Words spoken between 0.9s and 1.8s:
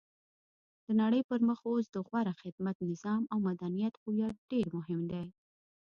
نړۍ پرمخ